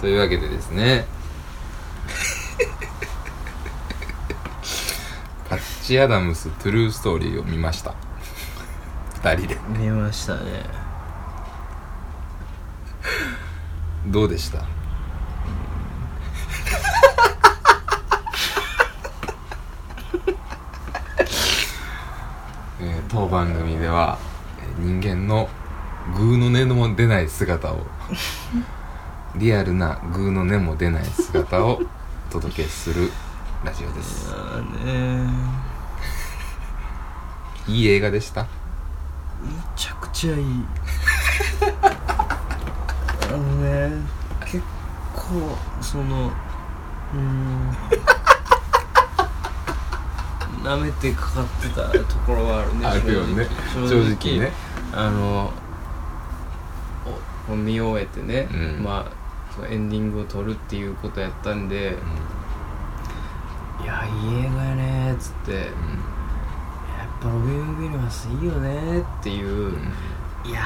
[0.00, 1.06] というわけでですね。
[5.48, 7.94] パッチ・アダムス・トゥルーストーリーを見ました。
[9.14, 9.58] 二人で。
[9.68, 10.64] 見ましたね。
[14.06, 14.64] どうでした？
[22.80, 24.18] えー当番組では
[24.60, 25.48] えー人間の
[26.16, 27.86] グーの音も出ない姿を
[29.38, 31.80] リアルなグーの音も出ない姿を
[32.28, 33.10] お届けする
[33.64, 35.30] ラジオでいすやーね
[37.68, 38.42] いい映画でした？
[38.42, 38.48] め
[39.76, 40.42] ちゃくちゃいい。
[43.30, 43.92] あのね
[44.40, 44.60] 結
[45.14, 47.70] 構そのうーん。
[50.64, 53.46] 舐めてかかってたところはあるねあるよね。
[53.72, 54.52] 正正直ね。
[54.92, 55.52] あの
[57.48, 58.82] お見終えてね、うん。
[58.82, 59.17] まあ
[59.58, 61.96] そのエンディングを撮るっていうことやったんで
[63.82, 65.70] 「いやいい映画やね」っつって「やっ
[67.20, 69.72] ぱロビン・ウィリアムスいいよね」っていう、
[70.44, 70.64] いやー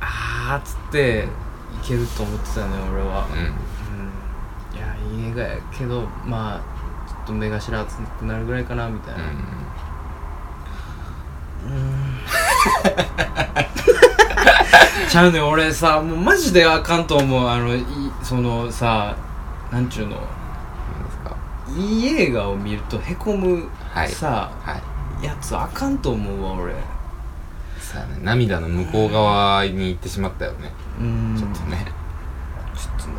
[0.00, 1.28] あーっつって
[1.82, 3.38] いけると思ってたね俺は、うん。
[3.38, 3.48] うん、
[4.76, 6.60] いやいい映画やけどまあ
[7.08, 9.22] ちょっと目頭熱くなるぐらいかなみたいな。
[9.24, 9.26] う
[11.70, 12.18] ん
[15.10, 17.82] ちゃうねん俺さもうマジであかんと思うあのい
[18.22, 19.16] そのさ
[19.72, 20.24] なんちゅうのなん
[21.04, 21.36] ですか
[21.76, 24.08] いい映画を見るとへこむはい。
[24.08, 24.80] さ、は
[25.20, 25.24] い。
[25.24, 26.74] やつあかんと思うわ俺。
[27.80, 30.72] さあね涙の向こう側に行ってしまったよね。
[31.00, 31.36] うん。
[31.36, 31.84] ちょっとね。
[32.76, 33.14] ちょっとね。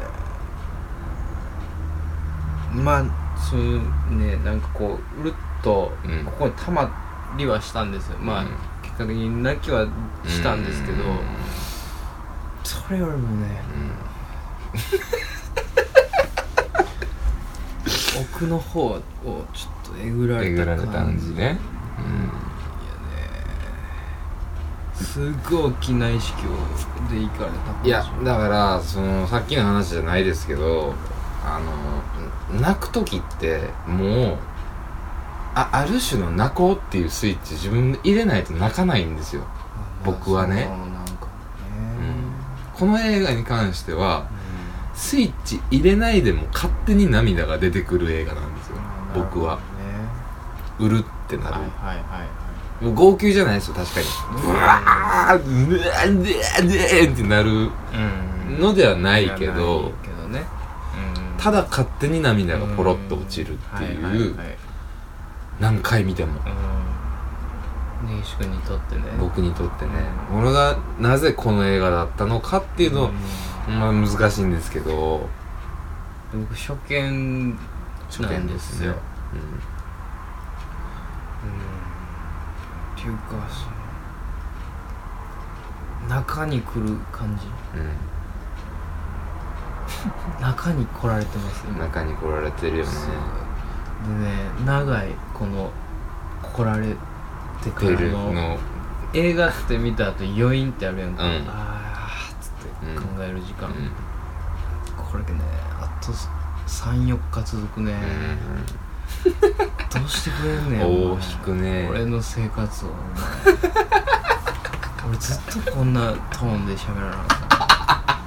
[2.84, 3.82] まあそういう
[4.16, 5.34] ねなんかこううるっ
[5.64, 6.24] とうん。
[6.26, 6.90] ここにたま
[7.38, 8.50] りはしたんですよ、まあうん
[9.00, 9.88] 結果的に泣きは
[10.26, 11.20] したんですけど、うん。
[12.64, 13.62] それよりもね
[18.34, 21.58] 奥の方をちょっとえぐらえれたぐられた感じね。
[24.96, 26.50] すっごい大きな意識を
[27.10, 30.94] で行かれたうんいやだからそのさっきの話じゃないですけど
[31.44, 31.60] あ
[32.52, 34.38] の泣く時ってもう
[35.56, 39.44] あある種の泣こうっていうスイッチ自分で入れないと泣かないんですよ。
[40.06, 40.64] 僕はね。
[40.64, 41.00] そうなん
[42.74, 44.30] この映画に関しては
[44.94, 48.76] スイッチ入れないでも勝手に涙が出てくる映画なんですよ。
[49.16, 49.60] うん僕は。
[50.80, 51.54] うるってなる。
[51.54, 54.06] はいはいはいもう号泣じゃないですよ確かに。
[54.46, 57.70] うわーうわーでーでーってなる
[58.58, 59.92] のではないけどうん。
[61.38, 64.58] ただ勝手に涙がポロッと落ちるってはいうはい
[65.60, 66.40] 何回見ても。
[68.06, 68.16] うん。
[68.18, 69.04] 根岸君にとってね。
[69.20, 69.92] 僕にとってね。
[70.34, 73.12] 俺がなぜこの映画だったのかっていうの
[73.68, 73.80] うん。
[73.80, 75.28] まあ難しいんですけど。
[76.34, 77.58] 僕初見
[78.10, 78.94] 初なん見ですねよ。
[78.94, 79.40] うん。
[82.96, 83.70] っていうかそ
[86.04, 87.46] の中に来る感じ。
[87.78, 87.90] うん。
[90.40, 92.92] 中に来られてますうん今中に来られてるよね
[94.08, 95.72] でね長いこの
[96.42, 96.96] 来られ
[97.62, 98.58] てかテルらのの。
[99.14, 101.32] 映画って見た後余韻ってあるやんか、うん。
[101.32, 103.92] ああっつってうん考える時間、うん。
[104.96, 105.42] これね
[105.82, 106.12] あと
[106.68, 107.96] 34日続くね、
[109.92, 112.90] どうしてくれんねん尾おくね俺の生活を。
[112.90, 112.94] お
[115.02, 117.24] 前俺ずっとこんなトーンで喋らなか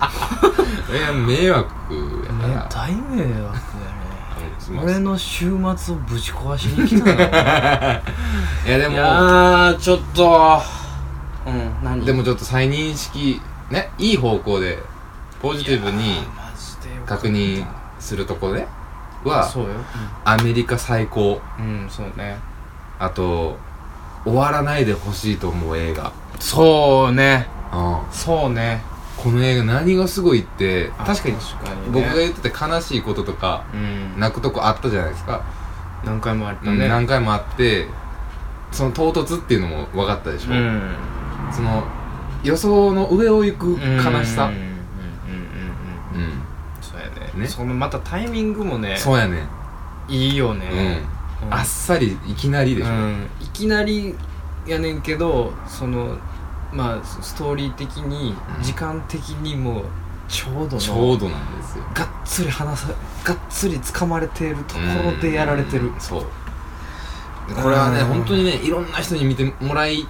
[0.08, 1.70] っ いや迷惑
[2.42, 2.48] や。
[2.48, 3.52] から大迷惑やね
[4.82, 7.12] 俺の週末をぶち壊しに来たの
[8.66, 8.94] いやでも。
[8.94, 10.62] いやーちょっと。
[11.46, 12.04] うん何？
[12.04, 14.78] でもちょっと再認識ねいい方向で
[15.40, 16.22] ポジティブに
[17.06, 17.66] 確認
[17.98, 18.66] するところで
[19.24, 19.70] はそうよ。
[20.24, 21.40] アメリカ最高。
[21.58, 22.38] うん、うん、そうね。
[22.98, 23.56] あと
[24.24, 26.12] 終わらないでほしいと思う映画。
[26.38, 27.48] そうね。
[27.72, 27.96] うん。
[28.12, 28.82] そうね
[29.22, 31.36] この映画何がすごいってあ確かに
[31.92, 34.18] 僕が言ってて悲しいこととかうん。
[34.18, 35.44] 泣くとこあったじゃないですか、
[36.04, 37.86] 何回もあったうんね何回もあって
[38.72, 40.94] その唐突っていうのも分かったでしょ、うん。
[41.52, 41.84] その
[42.42, 44.46] 予想の上を行く悲しさ。
[44.46, 44.54] うん。
[44.54, 44.66] うんうん
[46.14, 46.24] うんうん。
[46.24, 46.42] うん
[46.80, 47.32] そうやね。
[47.36, 47.46] ね。
[47.46, 49.46] そのまたタイミングもねそうやね。
[50.08, 51.02] いいよね。
[51.44, 51.54] うん。
[51.54, 53.30] あっさりいきなりでしょ、うん。
[53.40, 54.16] いきなり
[54.66, 56.18] やねんけどその
[56.72, 58.62] まあストーリー的にうん。
[58.62, 59.84] 時間的にも
[60.28, 61.84] ちょうどのちょうどなんですよ。
[61.94, 62.88] がっつり話さ
[63.24, 65.88] がっつり掴まれているところでやられてる。
[65.88, 66.24] うんそう。
[67.48, 68.06] でこれはねうん。
[68.06, 70.06] 本当にねいろんな人に見てもらい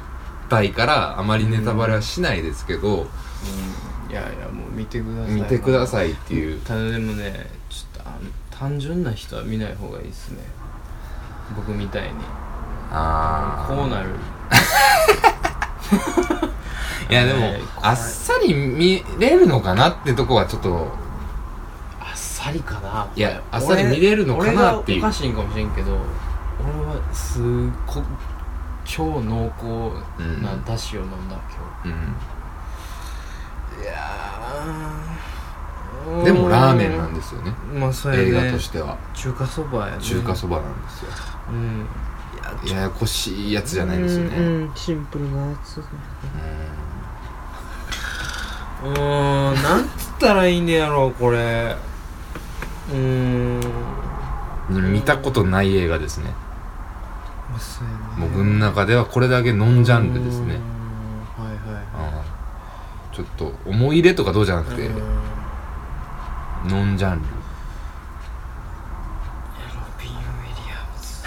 [0.49, 4.11] たいからあまりネタバレはしないですけど、うん。
[4.11, 5.35] いいやいやもう見てください。
[5.35, 6.61] 見てくださいっていう。
[6.61, 8.19] ただでもねちょっとあの
[8.51, 10.39] 単純な人は見ない方がいいですね。
[11.57, 12.11] 僕みたいに。
[12.95, 14.11] ああこうなる
[17.13, 20.89] いやでもねあっさり見れるのかなってとこはちょっと。
[22.01, 23.09] あっさりかな。
[23.15, 24.99] いやあっさり見れるのかなっていう。
[24.99, 25.99] 俺がおかしいんかもしれんけど俺
[26.87, 27.43] はすっ
[27.87, 28.03] ご
[28.85, 29.65] 超濃厚
[30.43, 31.37] なだしを飲んだ
[31.85, 32.17] 今うん。
[33.79, 36.25] 日いやー。
[36.25, 37.53] でもラーメンなんですよね。
[37.75, 38.19] まあそね。
[38.19, 38.99] 映画としては。
[39.15, 40.03] 中華そばやね。
[40.03, 41.11] 中華そばなんですよ。
[41.51, 41.87] うん。
[42.67, 44.37] いやややこしいやつじゃないんですよね。
[44.37, 44.73] うんうん。
[44.75, 45.79] シンプルなやつ。
[45.79, 51.77] うーんなんつったらいいんねやろこれ。
[52.91, 53.61] うーん。
[54.71, 56.33] うん見たことない映画ですね。
[57.59, 60.55] そうやね僕の中ではこれだけノンジャンルですね。
[60.55, 61.85] うーんはいはい。
[61.85, 61.87] う
[63.13, 63.15] ん。
[63.15, 64.95] ちょっと思い入れとかどうじゃなくてうん。
[66.69, 67.27] ノンジャンル。
[67.27, 67.29] ロ
[70.01, 71.23] ビン・ウィリアムズ。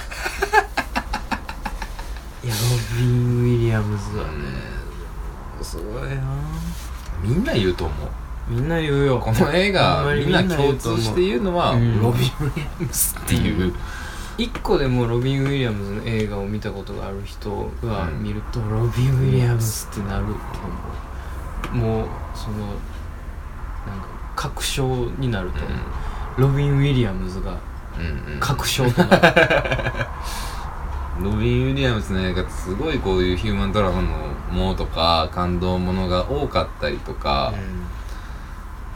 [2.47, 2.59] い やロ
[2.97, 4.31] ビン・ウィリアムズはね。
[5.61, 6.15] すごいな
[7.21, 8.09] みんな言うと思う。
[8.47, 9.19] みんな言うよ。
[9.19, 12.01] この映画みんな共通して言うのは、うん。
[12.01, 13.73] ロビン・ウィリアムスっていう、
[14.37, 18.23] 一個でもロビン・ウィリアムズの映画を見たことがある人がうん。
[18.23, 20.31] 見ると、ロビン・ウィリアムズってなると
[21.73, 21.75] 思う。
[21.75, 27.57] もうそのなんか確証になると思う、ロビン・ウィリアムズが
[27.97, 28.39] うんうん。
[28.39, 29.33] 確証となる
[31.21, 34.09] ロビン・ウィリアムスの映画すごいこういうヒューマンドラマの
[34.51, 37.53] ものとか感動ものが多かったりとか、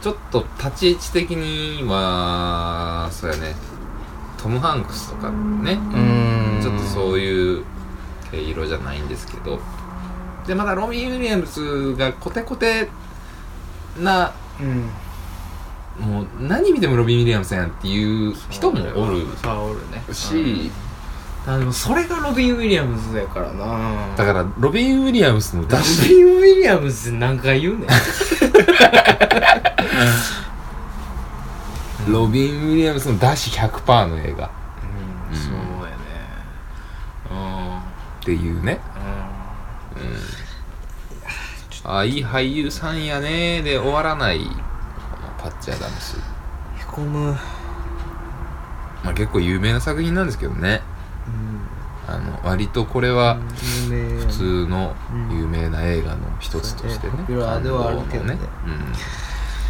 [0.02, 3.54] ちょっと立ち位置的にはそうやね。
[4.36, 5.72] トム・ハンクスとかね。
[5.72, 6.60] うん。
[6.62, 7.64] ちょっとそういう
[8.30, 9.60] 毛色じゃないんですけど。
[10.46, 12.88] でまたロビン・ウィリアムスがコテコテ
[13.98, 14.90] なうん。
[15.98, 19.26] もう何見てもロビン・ウィリアムスやんっていう人もおる
[20.14, 20.70] し、
[21.46, 24.14] あでもそれがロビン・ウィリアムズやからな。
[24.16, 27.88] だからロビン・ウィリアムスのロ出しビン・ウィリアムズって何回言うねん。
[32.12, 34.46] ロビン・ウィリアムスの出し100%の映画。
[34.46, 34.50] っ
[35.30, 35.36] うん。
[35.36, 35.54] そう
[35.84, 37.82] やね。
[38.24, 38.80] ていうね。
[39.96, 40.02] うん。
[40.02, 40.18] うん。
[41.84, 43.62] あいい俳優さんやね。
[43.62, 44.46] で終わらない。
[45.38, 46.18] パッチ・アダムス。
[46.18, 46.20] へ
[46.86, 47.34] こむ。
[49.02, 50.82] まあ結構有名な作品なんですけどね
[52.10, 54.96] あの割とこれは普通の
[55.30, 58.36] 有名な映画の一つとしてねうんポピュラーではあるけどね。
[58.36, 58.48] 感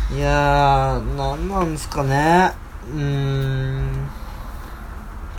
[0.09, 2.53] 動のいやーなんなんですかね。
[2.93, 3.03] うーん。
[3.03, 3.05] う
[3.83, 4.09] ん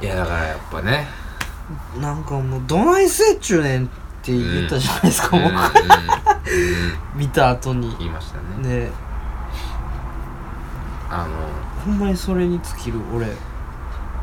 [0.02, 1.08] いやだからやっぱね。
[2.00, 3.88] なんかもうどないせっちゅうねんっ
[4.22, 5.54] て言ったじゃないですか、うんうんうん。
[5.54, 5.70] 僕。
[7.16, 7.96] 見た後に。
[7.98, 8.86] 言いましたね。
[8.86, 8.90] ね。
[11.10, 11.28] あ
[11.86, 13.28] ほんまにそれに尽きる俺。
[13.28, 13.34] の、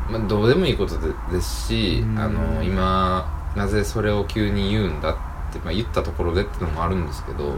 [0.09, 2.19] まあ、どうでもいいことでですし、うん。
[2.19, 5.15] あの今なぜそれを急に言うんだっ
[5.53, 7.55] て、まあ、言ったところでってのもあるんですけどうん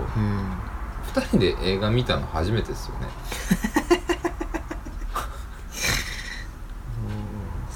[1.03, 3.07] 二人で映画見たの初めてですよね。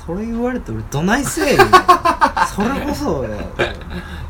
[0.06, 1.63] それ言われて俺どないせえよ
[2.56, 3.24] それこそ。
[3.24, 3.74] や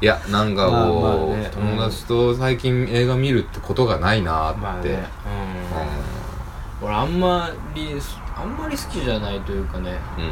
[0.01, 1.51] いやなんかこう、まあまあね。
[1.53, 4.91] 友達と最近映画見るってことがないなーって、まあね。
[4.91, 5.44] うん
[6.95, 7.89] 俺あんまり
[8.35, 9.97] あんまり好きじゃないというかね。
[10.17, 10.23] うん。
[10.25, 10.31] うん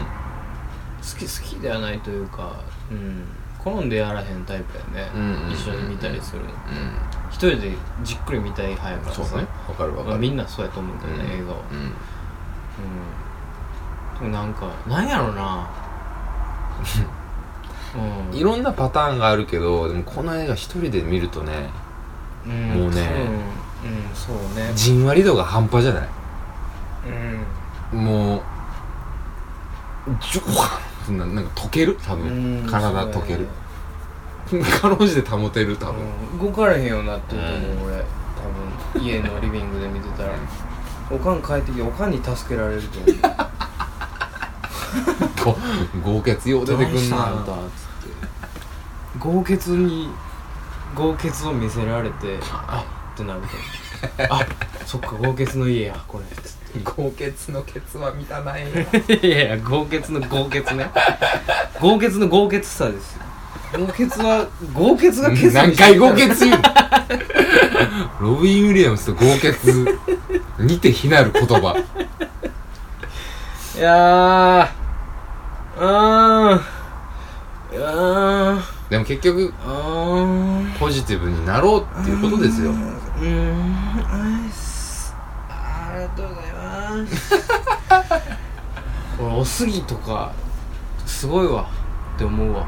[1.04, 2.54] 好き好きではないというか
[2.90, 3.26] うん。
[3.60, 6.48] 好んでやらへんタイプやね、うんうんうん一緒に見たりするの。
[6.48, 6.52] う
[7.30, 7.72] 一人で
[8.04, 9.46] じっくり見たい派やからそうね。
[9.68, 10.10] わかるわかる。
[10.12, 11.60] まあみんなそうやと思うけどね、映画は。
[11.72, 11.78] うん。
[14.26, 14.32] うん。
[14.32, 15.68] でもなんかなんやろな。
[18.32, 18.38] うん。
[18.38, 21.70] いろんなパターンがあるけどでもこの映画一人で見るとね
[22.48, 23.02] うんもうね
[23.84, 24.72] うん、うん、そうね。
[24.74, 26.08] じんわり度が半端じゃない？
[27.06, 28.00] うん。
[28.06, 28.42] もう
[30.20, 31.98] ジョワンってななんか溶ける？
[32.06, 33.48] 多分、うん体溶ける。
[34.82, 35.96] かろうじて保てる多分、
[36.34, 38.04] うん動かれへんようになってると思う、俺。
[38.94, 40.30] 多分家のリビングで見てたら。
[41.12, 43.14] おかん帰ってきておかんに助けられると思う。
[46.04, 46.96] 豪傑よう出てくんな。
[46.96, 48.14] 何したんだっつって。
[49.20, 50.10] 豪傑に
[50.96, 52.84] 豪傑を見せられてあ。
[53.14, 53.48] ってなると。
[54.34, 54.46] あ
[54.86, 56.26] そっか豪傑の家やこれ。
[56.36, 56.54] つっ
[56.84, 58.64] 豪傑のケツは満たない。
[58.66, 60.90] て いやいや豪傑の豪傑ね。
[61.80, 63.22] 豪傑の豪傑さですよ。
[63.78, 66.58] 豪傑は豪傑が傑何回豪傑言う？
[68.22, 70.00] のロビン・ウィリアムスと豪傑。
[70.60, 71.76] 似て非なる言葉。
[73.78, 75.80] いやー。
[75.80, 76.56] うー。
[76.56, 76.62] ん
[77.76, 78.62] いやー。
[78.90, 80.70] でも結局うー。
[80.70, 82.70] んポジティブになろうっていうことですよ。
[82.72, 84.52] ううーん
[85.94, 87.36] ありがとうございます。
[89.22, 90.32] 俺おすぎとか
[91.06, 91.68] すごいわ
[92.16, 92.66] って思うわ。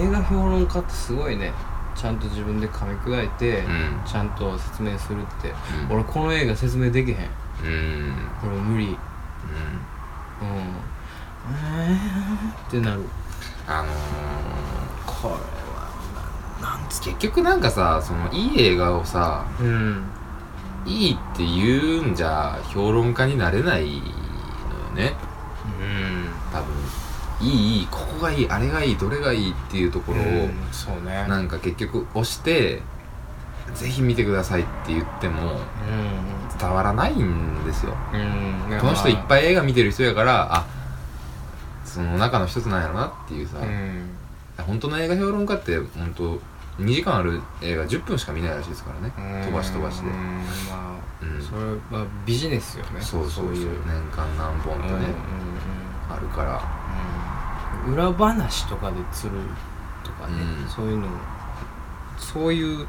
[0.00, 1.52] 映画評論家ってすごいね。
[1.96, 4.00] ちゃんと自分で噛み砕いて、うん。
[4.06, 5.52] ちゃんと説明するって、
[5.88, 5.96] うん。
[5.96, 7.16] 俺この映画説明できへん。
[7.64, 8.14] うん。
[8.44, 8.86] 俺無理。
[8.86, 8.96] うん。
[11.50, 13.02] えーってなる。
[13.66, 13.88] あのー、
[15.04, 15.40] これは
[16.62, 20.04] ななんつ結局なんかさそのいい映画をさうん
[20.88, 24.00] いいって言うんじゃ評論家になれないのよ
[24.94, 25.14] ね。
[25.80, 26.28] うん。
[26.50, 26.74] 多分。
[27.40, 31.26] いいいいここがいいあれがいいどれがいいっていうところを、うんそうね。
[31.28, 32.82] なんか結局押して
[33.74, 35.56] ぜひ見てくださいって言ってもう
[36.58, 37.94] 伝わらないんですよ。
[38.80, 40.66] この人いっいぱい映画見てる人やからあ
[41.84, 44.10] その中の一つなんやろなっていうさ、うん。
[44.66, 46.40] 本当の映画評論家って本当
[46.78, 49.44] 2時間ある映画10分しか見ないらしいですからね。
[49.44, 50.10] 飛ばし飛ばしで。
[50.10, 50.16] うん
[50.70, 51.42] まあうん。
[51.42, 53.00] それはビジネスよね。
[53.00, 53.54] そうそうそう。
[53.54, 53.86] いう。
[53.86, 55.06] 年間何本とね、
[56.08, 56.62] あるから。
[57.86, 57.92] うん。
[57.94, 59.40] 裏話とかで釣る
[60.04, 60.68] とかね、うん。
[60.68, 61.08] そういうの。
[62.16, 62.86] そういう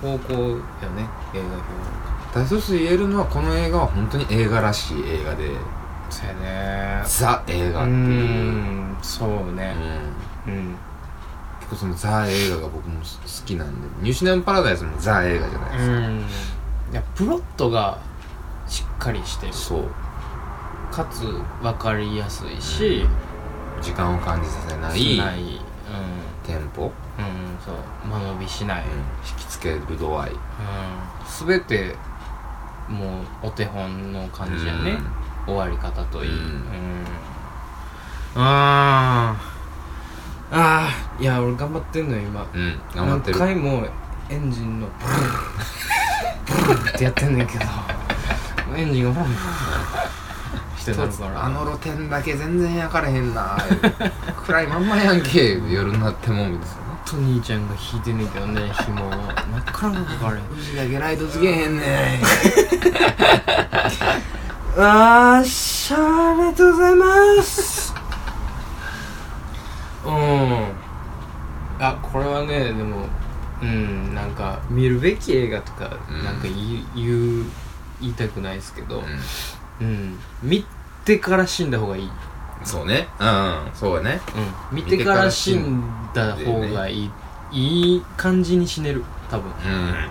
[0.00, 1.08] 方向よね。
[1.34, 5.50] 映画評ただ一つ言えるのはこの映画は本当に映画らしい映画で。
[6.10, 7.02] そうやね。
[7.06, 8.96] ザ映画っていう、ん。
[9.02, 9.56] そううん。
[9.56, 9.74] ね
[10.46, 10.54] うん。
[10.54, 10.91] 結
[11.72, 13.06] 構そのザ映画が僕も好
[13.46, 16.18] きなんでニューシネムパラダイスもザ映画じゃないですか、うん。
[16.92, 17.98] いやプロットが
[18.68, 19.52] しっかりしてる。
[19.52, 19.84] そう。
[20.92, 21.24] かつ
[21.62, 23.06] 分かりやすいし、
[23.80, 25.40] 時間を感じさせないしない。
[25.40, 25.62] うん
[26.46, 26.90] テンポ、うん。
[27.64, 27.74] そう。
[28.08, 28.90] 間延びしない、うん。
[28.90, 30.30] 引きつける度合い。
[30.30, 30.38] うん、
[31.48, 31.94] 全て
[32.88, 34.98] もうお手本の感じやね、
[35.46, 36.36] 終わり方といい、うん。
[36.36, 37.06] うん。
[38.34, 39.51] あー
[40.52, 42.46] あーいや俺頑張ってんのよ今。
[42.54, 43.38] うん、うん、頑張ってる。
[43.38, 43.86] 何回も
[44.28, 47.64] エンジンのブルーブルーってやってんねんけど。
[48.76, 51.44] エンジンがブルーしてなるから。
[51.44, 53.56] あの露天だけ全然焼かれへんな。
[54.46, 55.58] 暗いまんまやんけ。
[55.70, 56.82] 夜になってもみたいな。
[57.12, 59.16] と兄ちゃんが引いてんねんけどね紐をな
[59.62, 62.20] かなかかかれへんうちだけライトつけへんね
[64.78, 67.94] あーしゃーありがとうございます
[70.04, 70.72] うん
[71.82, 73.06] あこれはねでも
[73.60, 76.24] うんなんか見るべき映画とかうん。
[76.24, 76.42] なんか
[76.94, 77.44] 言う
[78.00, 79.04] 言いたくないですけどう
[79.80, 80.18] うん。
[80.42, 80.64] 見
[81.04, 82.10] てから死んだ方がいい、ん
[82.64, 83.08] そうね。
[83.18, 83.30] うんう
[83.68, 83.70] ん。
[83.74, 84.20] そうやね。
[84.70, 85.82] うん、見てから死ん
[86.14, 87.10] だ方がいい、
[87.50, 89.04] いい感じに死ねる。
[89.28, 89.50] 多分。
[89.50, 90.10] うん。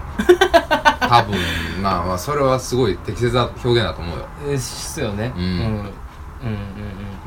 [1.00, 1.38] 多分。
[1.82, 4.26] まあまあそれはすごい適切な表現だと思うよ。
[4.48, 5.44] えですよね、うん。
[5.44, 5.86] うん、うんうんうん。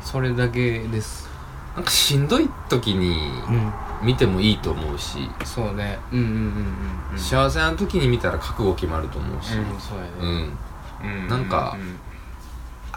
[0.03, 1.27] それだけです。
[1.75, 3.09] なんかしんどい時に
[3.49, 5.99] うん見てもいいと思うし、そうね。
[6.11, 7.19] うんうんうんうんうん。
[7.19, 9.55] 幸せな時に見たら覚悟決まると思うし。
[9.55, 10.57] うんそうやうね、ん、
[11.03, 11.97] うんなんかうん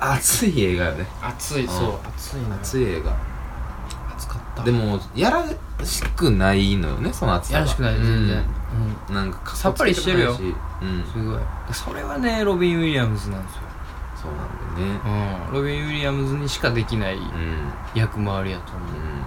[0.01, 1.07] 熱い映画よね。
[1.21, 1.69] 熱いうん。
[1.69, 1.99] そう。
[2.07, 2.57] 熱いな。
[2.57, 3.17] 熱い映画。
[4.15, 4.63] 熱かった。
[4.63, 5.45] でもやら
[5.85, 7.61] しくないのよねその熱さは。
[7.61, 8.45] やらしくない全然、
[9.09, 10.31] うん、なんかさっぱりしてるよ。
[10.31, 11.05] うん。
[11.05, 11.41] すごい。
[11.73, 13.63] それはねロビン・ウィリアムズなんですよ、
[14.23, 15.47] そうなんだよね。
[15.49, 17.73] うん、ロビン・ウィリアムズにしかできないうん。
[17.95, 19.23] 役回りやと思う、うん、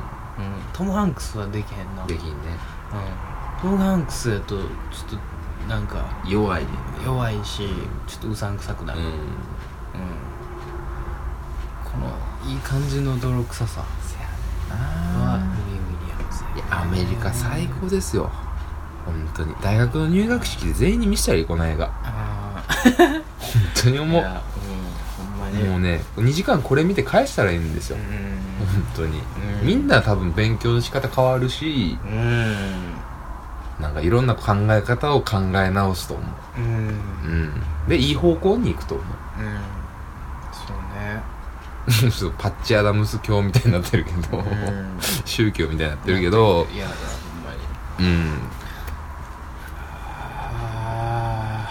[0.73, 2.01] トム・ハンクスはできへんな。
[2.03, 2.33] うんできんね。
[3.63, 4.65] うん、トム・ハンクスやとちょっ
[5.09, 5.17] と
[5.67, 6.69] なんか弱いね
[7.05, 7.67] 弱いし
[8.07, 9.05] ちょっとうさんくさくなる、うん。
[9.05, 9.11] うん。
[11.85, 13.85] このいい感じの泥臭さは
[14.69, 15.37] ロな。
[15.67, 18.31] ビン・ウィリアムズいやアメリカ最高ですよ。
[19.05, 19.55] 本当に。
[19.61, 21.87] 大学の入学式で全員に見せたらいいこの映画。
[22.01, 22.63] 本あ
[23.83, 24.21] 当に思う。
[24.21, 24.27] うん。
[24.27, 25.63] ほんまに。
[25.67, 27.97] もうね2時間これ見て返したらいいんですよ。
[27.97, 28.03] うん。
[28.03, 28.11] 本
[28.95, 29.19] 当に。
[29.61, 29.67] うん。
[29.67, 32.93] みんな多分勉強の仕方変わるしうん。
[33.79, 36.23] なんかいろんな考え方を考え直すと思
[36.57, 36.61] う。
[36.61, 36.63] ん。
[36.63, 37.51] ううん。
[37.87, 39.05] でいい方向に行くと思う。
[39.39, 39.59] うん。
[40.53, 42.11] そうね。
[42.11, 44.97] ちょっとパッチアダムス教みたいになってるけど、うん。
[45.25, 48.13] 宗教みたいになってるけどいやほんまに。
[48.13, 48.39] うん。
[50.37, 51.69] あ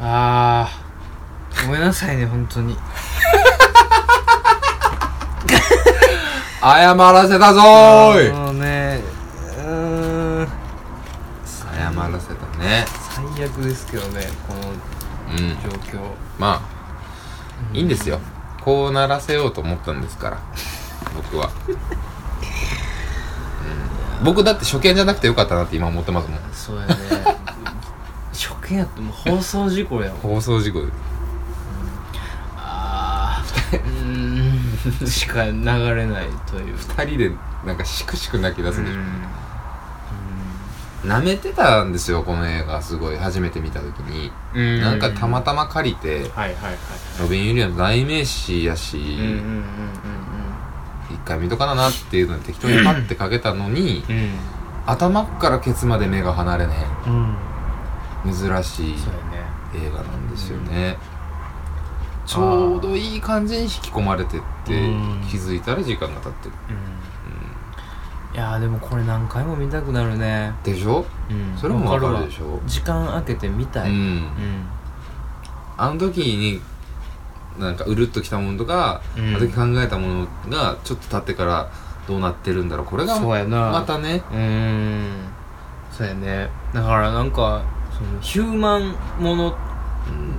[0.00, 0.02] ー。
[0.02, 0.84] あー。
[1.66, 2.76] ごめんなさいね本当に
[6.64, 8.32] 謝らせたぞーい。
[8.32, 9.02] もうね
[9.58, 10.48] うーん。
[11.44, 12.86] 謝らせたね。
[13.36, 15.50] 最悪ですけどねこのうん。
[15.62, 16.00] 状況
[16.38, 18.18] まあいいんですよ。
[18.62, 20.40] こうならせようと思ったんですから
[21.14, 21.50] 僕は、
[24.18, 26.40] うん、僕だって初見じゃなくてよかったなって今思ってますもん。
[26.54, 26.94] そうやね。
[28.32, 30.20] 初見やってもう放送事故やもん。
[30.20, 30.80] 放送事故。
[30.80, 30.90] であ
[35.06, 35.52] しか流
[35.94, 36.76] れないという。
[36.76, 37.32] 二人で
[37.66, 39.00] なんかしくしく泣き出すでしょ、
[41.04, 41.10] うん。
[41.10, 43.16] 舐めてたんですよこの映画すごい。
[43.16, 44.80] 初めて見た時に、うん。
[44.80, 46.54] なんかたまたま借りてはいはいはい
[47.20, 49.64] ロビン・ウィリアムズ代名詞やし、うんうんうん
[51.10, 54.16] 一回見とかななっていうので適当にパッてかけたのに、うん。
[54.16, 54.30] うん
[54.86, 56.74] 頭っからケツまで目が離れね
[57.06, 57.36] うん。
[58.26, 58.94] え珍しい
[59.74, 60.96] 映画なんですよね、
[62.26, 65.22] ちょうどいい感じに引き込まれてって、うん。
[65.30, 66.54] 気づいたら時間が経ってる、
[68.34, 70.54] いやーでもこれ何回も見たくなるね。
[70.64, 71.04] でしょ？
[71.30, 71.56] うん。
[71.56, 72.60] それもわかるわでしょ？
[72.66, 73.90] 時間空けて見たい。
[73.90, 73.96] うん。
[73.96, 74.66] うん。
[75.76, 76.60] あの時に
[77.58, 79.36] なんかうるっときたものとか、うん。
[79.36, 81.70] あの時考えたものがちょっと経ってから
[82.08, 82.86] どうなってるんだろう。
[82.86, 84.22] これがまたね。
[84.32, 85.28] うーん。
[85.92, 86.48] そうやね。
[86.72, 87.62] だからなんか
[87.92, 89.73] そのヒューマンものうん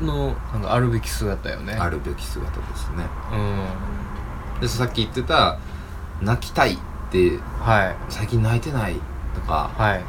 [0.02, 0.36] の。
[0.54, 1.74] なんかあるべき姿よね。
[1.74, 3.06] あるべき姿ですね。
[3.34, 4.62] うん。
[4.62, 5.58] でさっき言ってた
[6.22, 6.78] 泣きたいっ
[7.12, 7.96] てはい。
[8.10, 8.96] 最近泣いてない
[9.34, 10.02] とかはい。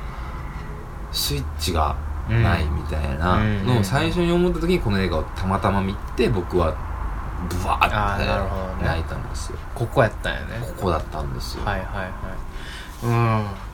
[1.12, 1.96] スイッチが
[2.28, 3.66] ないみたいなうん。
[3.66, 6.74] のを最初に思った時にこの映画をたまたま見て僕は
[7.50, 9.58] ブワあーなるほどって泣いたんですよ。
[9.74, 10.46] ここやったんやね。
[10.76, 11.64] ここだったんですよ。
[11.64, 12.08] はいはいはい。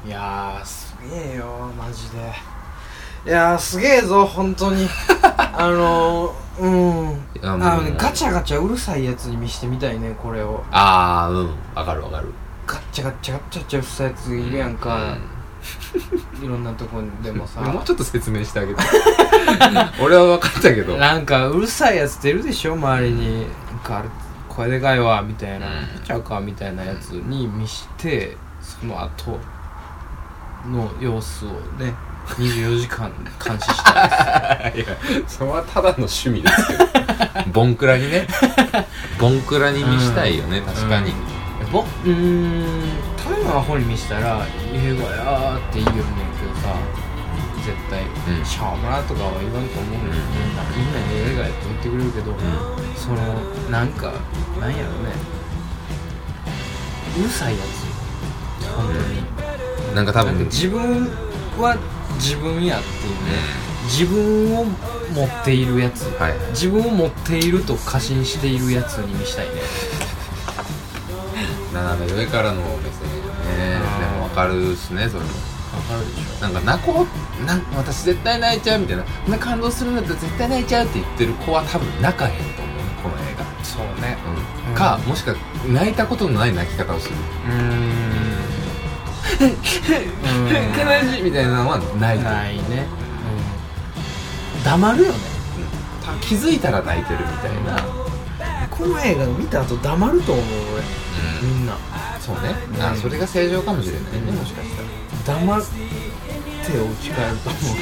[0.05, 0.09] うん。
[0.09, 2.33] いやーすげえよマジで
[3.25, 4.89] いやーすげえぞ本当に。
[5.23, 7.23] あのー、うん。
[7.43, 10.65] あのねガチャガチャうるさいやつに見してみたいねこれを。
[10.73, 12.33] ああうんわかるわかる。
[12.67, 15.17] ガッチャガッチャガッチャガチャうるさいやついるやんか、
[16.43, 17.61] いろんなとこでもさ。
[17.65, 18.83] うんもうちょっと説明してあげて。
[20.03, 20.97] 俺は分かったけど。
[20.97, 23.41] なんかうるさいやつ出るでしょ周りに。
[23.41, 23.79] なん。
[23.85, 24.09] かあれ
[24.49, 25.67] 声でかいわみたいな。
[25.67, 26.05] うん。
[26.05, 29.39] ちゃうかみたいなやつに見してその後
[30.67, 31.49] の様子を
[31.79, 31.95] ね
[32.27, 33.13] 24時間
[33.45, 34.87] 監視したい いや
[35.27, 36.85] それはただの趣味ですけど。
[37.53, 38.27] ボンクラにね。
[39.19, 41.13] ボンクラに見したいよね、確かに、
[41.65, 41.71] うん。
[41.73, 42.83] ぼうーん。
[43.17, 46.05] ただのアホに見したら映画やーって言うねんけど
[46.63, 46.75] さ。
[47.65, 48.03] 絶対、
[48.37, 48.45] うん。
[48.45, 50.03] しょうもなとかは言わんと思う、ん。
[50.03, 50.99] みんなみんな
[51.31, 52.35] 映画やって言ってくれるけど、
[52.97, 53.17] その
[53.71, 54.13] なんか
[54.61, 55.33] なんやろね。
[57.19, 57.93] うるさいやつ。
[58.75, 61.11] 本当に、なんか多分自分
[61.59, 61.77] は
[62.17, 66.05] 自分やっていうね自分を持っているやつ。
[66.19, 66.35] はい。
[66.51, 69.53] 自分を持っていると過信しているやつに見したいね。
[71.75, 72.73] 斜め上からの目線
[73.11, 73.17] ね。
[73.77, 75.21] うんでも分かるっすねそれ。
[75.21, 75.27] も
[75.75, 77.07] わかるでしなんか泣こ
[77.43, 79.03] うなん私絶対泣いちゃうみたいな。
[79.03, 83.43] こんな感動するんだったら絶対泣いちゃうって言ってる子は多分泣かへんと思うこの映画。
[83.43, 84.17] ょそうね。
[84.69, 84.75] うん。
[84.75, 85.37] かもしくは
[85.69, 87.15] 泣いたことのない泣き方をする。
[87.49, 87.55] うー
[89.81, 91.07] ん。
[91.07, 92.87] 悲しいみたいなのはないないね、
[94.57, 95.19] うん、黙るよね。
[96.05, 97.85] た気づいたら泣いてるみたいな、
[98.71, 100.83] この映画見た後黙ると思う俺。
[101.43, 101.77] みんな。
[102.21, 102.83] そうね、うん。
[102.83, 104.83] あそれが正常かもしれないねもしかした
[105.33, 105.39] ら。
[105.41, 105.69] 黙って
[106.79, 107.73] お家帰ると思う。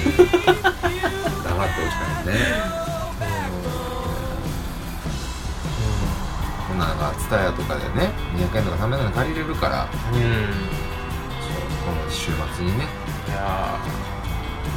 [1.45, 2.37] 黙ってほしかったね。
[6.69, 6.79] こん。
[6.79, 9.89] なのがツタヤとかでね200円とか300円で借りれるから。
[10.13, 10.21] うん、
[11.91, 12.85] この週末にね。
[13.29, 13.79] いや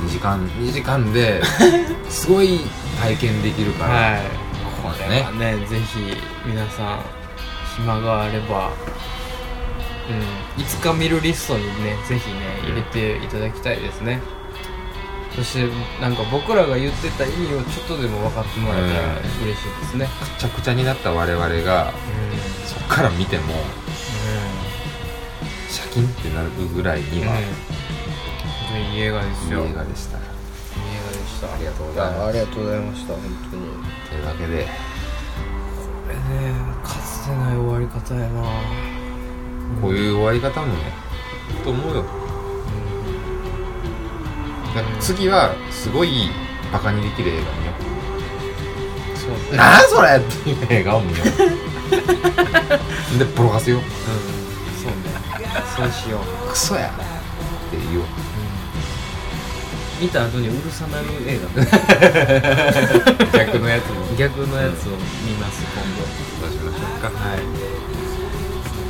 [0.06, 1.42] 2時間2時間で
[2.10, 2.60] すごい
[3.02, 4.22] 体験できるから、はい。
[4.82, 5.28] ここでね。
[5.38, 7.00] ねねぜひ皆さん
[7.78, 8.72] 暇があれば
[10.58, 14.20] うんいつか見るリストにねぜひね入れていただきたいですね、
[15.36, 15.70] そして
[16.02, 19.44] なんか僕らが言ってた意味をちょっとでも分かってもらえたらうん。
[19.46, 20.08] 嬉しいですね。
[20.38, 22.68] くちゃくちゃになった我々がうん。
[22.68, 23.54] そっから見ても
[25.74, 27.34] シャキンってなるぐらいにうん、は、
[28.78, 30.20] いい映画ですいいよ映画でした。
[30.20, 30.30] いい映
[31.04, 31.52] 画でした。
[31.52, 32.22] ありがとうございます。
[32.22, 33.64] ありがとうございました本当に。
[34.08, 34.66] というわけで。
[34.66, 34.70] こ
[36.10, 38.44] れねかつてない終わり方やな。
[39.82, 40.74] こういう終わり方もね
[41.50, 42.04] いいと思うよ。
[44.76, 46.30] なんか次はすごい
[46.72, 47.74] バカにできる映画見よ
[49.16, 49.32] そう。
[49.32, 49.56] ねう。
[49.56, 53.18] なあそれっていう映画を見よう。
[53.18, 53.78] でボロカスよ。
[53.78, 53.80] う
[54.30, 54.33] ん
[55.76, 56.50] そうしよう。
[56.50, 56.90] クソや。
[56.90, 56.92] っ
[57.72, 58.06] て言おう。
[60.02, 61.64] 見た後にうるさなる映画。
[63.38, 64.18] 逆のやつも。
[64.18, 64.92] 逆のやつを
[65.24, 65.82] 見ます今
[66.42, 67.10] どうしましょうか。
[67.10, 67.38] 度はい。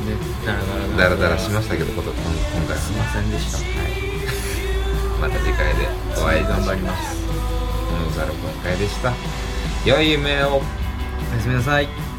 [0.08, 1.38] でダラダラダラダラ。
[1.38, 2.82] しましたけどこと今今回は。
[2.82, 3.58] すいませんでした。
[5.22, 5.88] また次回で。
[6.18, 7.16] お会いいたし頑張ります。
[7.28, 9.14] このザル今回でした。
[9.86, 10.62] 良い夢を。
[11.32, 12.13] おやすみなさい